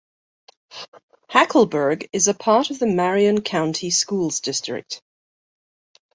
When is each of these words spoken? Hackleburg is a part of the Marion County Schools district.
Hackleburg 1.29 2.09
is 2.11 2.27
a 2.27 2.33
part 2.33 2.71
of 2.71 2.79
the 2.79 2.87
Marion 2.87 3.41
County 3.41 3.91
Schools 3.91 4.39
district. 4.39 4.99